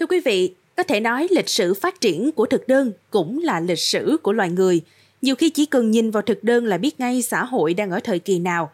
[0.00, 3.60] Thưa quý vị, có thể nói lịch sử phát triển của thực đơn cũng là
[3.60, 4.80] lịch sử của loài người.
[5.22, 8.00] Nhiều khi chỉ cần nhìn vào thực đơn là biết ngay xã hội đang ở
[8.00, 8.70] thời kỳ nào.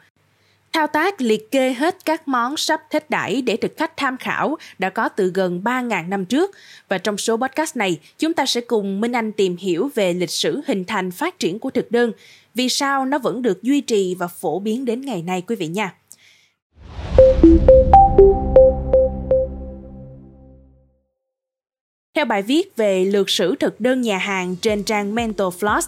[0.73, 4.57] Thao tác liệt kê hết các món sắp thích đãi để thực khách tham khảo
[4.79, 6.51] đã có từ gần 3.000 năm trước.
[6.89, 10.31] Và trong số podcast này, chúng ta sẽ cùng Minh Anh tìm hiểu về lịch
[10.31, 12.13] sử hình thành phát triển của thực đơn,
[12.55, 15.67] vì sao nó vẫn được duy trì và phổ biến đến ngày nay quý vị
[15.67, 15.95] nha.
[22.17, 25.81] Theo bài viết về lược sử thực đơn nhà hàng trên trang Mental Floss,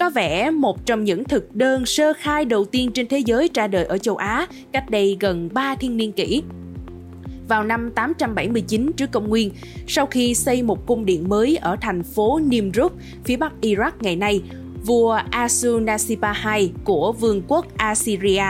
[0.00, 3.66] có vẻ một trong những thực đơn sơ khai đầu tiên trên thế giới ra
[3.66, 6.42] đời ở châu Á cách đây gần 3 thiên niên kỷ.
[7.48, 9.50] Vào năm 879 trước công nguyên,
[9.88, 12.92] sau khi xây một cung điện mới ở thành phố Nimrud,
[13.24, 14.42] phía bắc Iraq ngày nay,
[14.84, 18.44] vua Ashurnasirpal II của vương quốc Assyria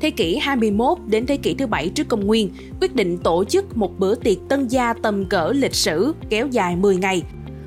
[0.00, 2.50] thế kỷ 21 đến thế kỷ thứ bảy trước công nguyên,
[2.80, 6.76] quyết định tổ chức một bữa tiệc tân gia tầm cỡ lịch sử kéo dài
[6.76, 7.22] 10 ngày.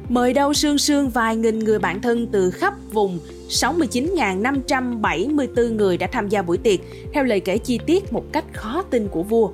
[0.09, 6.07] Mời đâu sương sương vài nghìn người bạn thân từ khắp vùng 69.574 người đã
[6.07, 6.79] tham gia buổi tiệc,
[7.13, 9.51] theo lời kể chi tiết một cách khó tin của vua.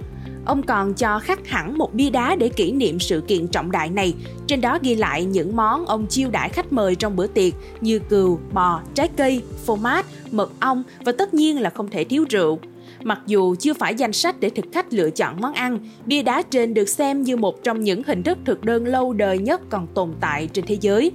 [0.50, 3.90] Ông còn cho khắc hẳn một bia đá để kỷ niệm sự kiện trọng đại
[3.90, 4.14] này.
[4.48, 8.00] Trên đó ghi lại những món ông chiêu đãi khách mời trong bữa tiệc như
[8.00, 12.26] cừu, bò, trái cây, phô mát, mật ong và tất nhiên là không thể thiếu
[12.30, 12.60] rượu.
[13.04, 16.42] Mặc dù chưa phải danh sách để thực khách lựa chọn món ăn, bia đá
[16.42, 19.88] trên được xem như một trong những hình thức thực đơn lâu đời nhất còn
[19.88, 21.12] tồn tại trên thế giới.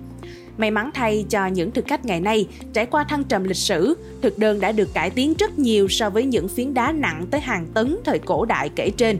[0.58, 3.94] May mắn thay cho những thực khách ngày nay, trải qua thăng trầm lịch sử,
[4.22, 7.40] thực đơn đã được cải tiến rất nhiều so với những phiến đá nặng tới
[7.40, 9.18] hàng tấn thời cổ đại kể trên.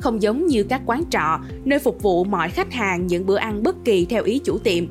[0.00, 3.62] Không giống như các quán trọ, nơi phục vụ mọi khách hàng những bữa ăn
[3.62, 4.84] bất kỳ theo ý chủ tiệm,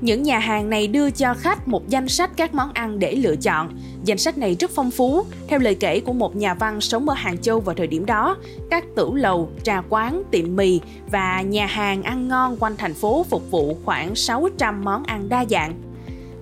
[0.00, 3.36] những nhà hàng này đưa cho khách một danh sách các món ăn để lựa
[3.36, 3.78] chọn.
[4.04, 5.24] Danh sách này rất phong phú.
[5.48, 8.36] Theo lời kể của một nhà văn sống ở Hàng Châu vào thời điểm đó,
[8.70, 10.80] các tửu lầu, trà quán, tiệm mì
[11.10, 15.44] và nhà hàng ăn ngon quanh thành phố phục vụ khoảng 600 món ăn đa
[15.50, 15.74] dạng.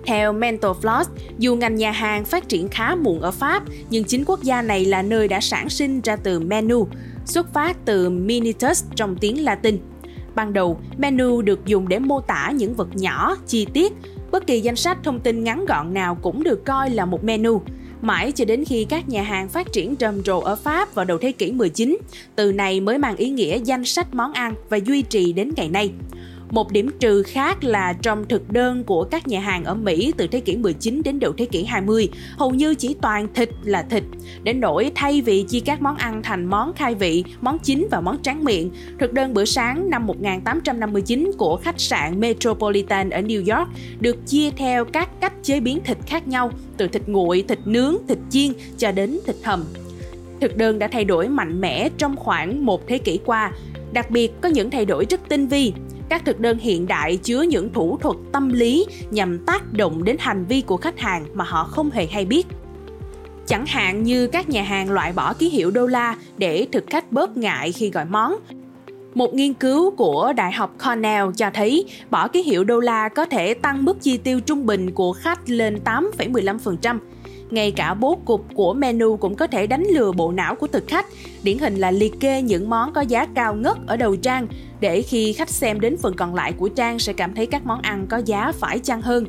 [0.05, 1.05] Theo Mental Floss,
[1.37, 4.85] dù ngành nhà hàng phát triển khá muộn ở Pháp, nhưng chính quốc gia này
[4.85, 6.87] là nơi đã sản sinh ra từ menu,
[7.25, 9.79] xuất phát từ minitus trong tiếng Latin–
[10.35, 13.93] Ban đầu, menu được dùng để mô tả những vật nhỏ, chi tiết.
[14.31, 17.61] Bất kỳ danh sách thông tin ngắn gọn nào cũng được coi là một menu.
[18.01, 21.17] Mãi cho đến khi các nhà hàng phát triển trầm rộ ở Pháp vào đầu
[21.17, 21.97] thế kỷ 19,
[22.35, 25.69] từ này mới mang ý nghĩa danh sách món ăn và duy trì đến ngày
[25.69, 25.91] nay.
[26.49, 30.27] Một điểm trừ khác là trong thực đơn của các nhà hàng ở Mỹ từ
[30.27, 34.03] thế kỷ 19 đến đầu thế kỷ 20, hầu như chỉ toàn thịt là thịt.
[34.43, 38.01] Đến nỗi thay vì chia các món ăn thành món khai vị, món chính và
[38.01, 43.57] món tráng miệng, thực đơn bữa sáng năm 1859 của khách sạn Metropolitan ở New
[43.57, 43.69] York
[43.99, 47.95] được chia theo các cách chế biến thịt khác nhau, từ thịt nguội, thịt nướng,
[48.07, 49.63] thịt chiên cho đến thịt hầm.
[50.41, 53.51] Thực đơn đã thay đổi mạnh mẽ trong khoảng một thế kỷ qua,
[53.93, 55.73] đặc biệt có những thay đổi rất tinh vi
[56.09, 60.15] các thực đơn hiện đại chứa những thủ thuật tâm lý nhằm tác động đến
[60.19, 62.47] hành vi của khách hàng mà họ không hề hay biết.
[63.45, 67.11] Chẳng hạn như các nhà hàng loại bỏ ký hiệu đô la để thực khách
[67.11, 68.35] bớt ngại khi gọi món.
[69.13, 73.25] Một nghiên cứu của Đại học Cornell cho thấy bỏ ký hiệu đô la có
[73.25, 76.97] thể tăng mức chi tiêu trung bình của khách lên 8,15%,
[77.51, 80.87] ngay cả bố cục của menu cũng có thể đánh lừa bộ não của thực
[80.87, 81.05] khách.
[81.43, 84.47] Điển hình là liệt kê những món có giá cao ngất ở đầu trang
[84.79, 87.81] để khi khách xem đến phần còn lại của trang sẽ cảm thấy các món
[87.81, 89.25] ăn có giá phải chăng hơn.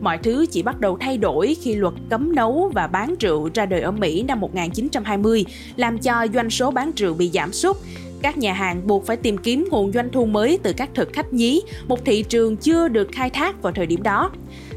[0.00, 3.66] Mọi thứ chỉ bắt đầu thay đổi khi luật cấm nấu và bán rượu ra
[3.66, 5.44] đời ở Mỹ năm 1920,
[5.76, 7.76] làm cho doanh số bán rượu bị giảm sút
[8.22, 11.32] các nhà hàng buộc phải tìm kiếm nguồn doanh thu mới từ các thực khách
[11.32, 14.30] nhí, một thị trường chưa được khai thác vào thời điểm đó.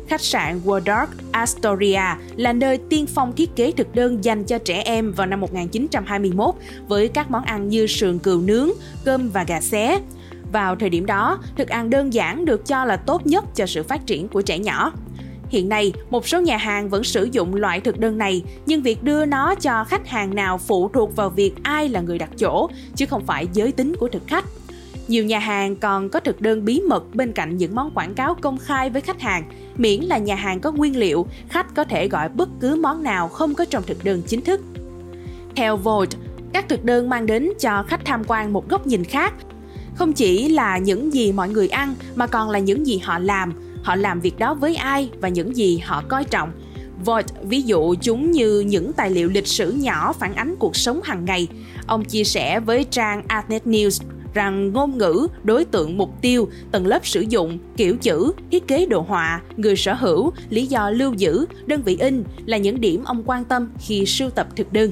[0.08, 2.02] Khách sạn Waldorf Astoria
[2.36, 6.56] là nơi tiên phong thiết kế thực đơn dành cho trẻ em vào năm 1921
[6.88, 8.70] với các món ăn như sườn cừu nướng,
[9.06, 10.00] cơm và gà xé.
[10.52, 13.84] Vào thời điểm đó, thức ăn đơn giản được cho là tốt nhất cho sự
[13.84, 14.92] phát triển của trẻ nhỏ.
[15.50, 19.04] Hiện nay, một số nhà hàng vẫn sử dụng loại thực đơn này, nhưng việc
[19.04, 22.70] đưa nó cho khách hàng nào phụ thuộc vào việc ai là người đặt chỗ,
[22.96, 24.46] chứ không phải giới tính của thực khách.
[25.08, 28.36] Nhiều nhà hàng còn có thực đơn bí mật bên cạnh những món quảng cáo
[28.36, 29.44] công khai với khách hàng,
[29.78, 33.28] miễn là nhà hàng có nguyên liệu, khách có thể gọi bất cứ món nào
[33.28, 34.62] không có trong thực đơn chính thức.
[35.56, 36.10] Theo Volt,
[36.54, 39.34] các thực đơn mang đến cho khách tham quan một góc nhìn khác,
[39.96, 43.54] không chỉ là những gì mọi người ăn mà còn là những gì họ làm,
[43.90, 46.52] họ làm việc đó với ai và những gì họ coi trọng.
[47.06, 51.00] Void ví dụ chúng như những tài liệu lịch sử nhỏ phản ánh cuộc sống
[51.04, 51.48] hàng ngày.
[51.88, 54.04] Ông chia sẻ với trang Artnet News
[54.34, 58.86] rằng ngôn ngữ, đối tượng mục tiêu, tầng lớp sử dụng, kiểu chữ, thiết kế
[58.86, 63.04] đồ họa, người sở hữu, lý do lưu giữ, đơn vị in là những điểm
[63.04, 64.92] ông quan tâm khi sưu tập thực đơn.